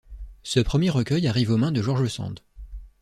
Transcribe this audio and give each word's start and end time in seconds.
Ce 0.41 0.59
premier 0.59 0.89
recueil 0.89 1.27
arrive 1.27 1.51
aux 1.51 1.57
mains 1.57 1.71
de 1.71 1.83
George 1.83 2.07
Sand. 2.07 2.39